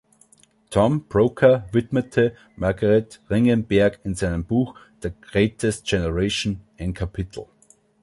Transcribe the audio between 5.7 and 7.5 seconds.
Generation“ ein Kapitel.